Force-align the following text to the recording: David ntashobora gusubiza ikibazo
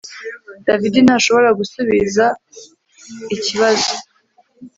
David 0.65 0.95
ntashobora 1.05 1.49
gusubiza 1.59 2.25
ikibazo 3.35 3.93